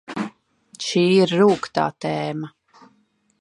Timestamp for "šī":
0.85-1.03